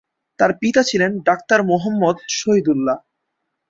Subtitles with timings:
[0.39, 2.97] তার পিতা ছিলেন ডাক্তার মুহম্মদ শহীদুল্লাহ।